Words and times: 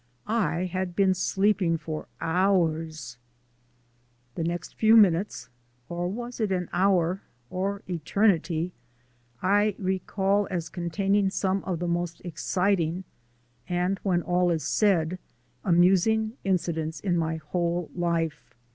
I 0.25 0.65
had 0.65 0.95
been 0.95 1.13
sleeping 1.13 1.77
for 1.77 2.07
hours! 2.19 3.17
The 4.33 4.43
next 4.43 4.73
few 4.73 4.97
minutes 4.97 5.47
(or 5.89 6.07
was 6.07 6.39
it 6.39 6.51
an 6.51 6.69
hour 6.73 7.21
or 7.51 7.83
eternity?), 7.87 8.73
I 9.43 9.75
recall 9.77 10.47
as 10.49 10.69
containing 10.69 11.29
some 11.29 11.63
of 11.65 11.77
the 11.77 11.87
most 11.87 12.19
exciting 12.25 13.03
and, 13.69 13.99
when 14.01 14.23
all 14.23 14.49
is 14.49 14.63
said, 14.63 15.19
amusing 15.63 16.33
incidents 16.43 16.99
in 16.99 17.15
my 17.15 17.35
whole 17.35 17.91
life. 17.93 18.55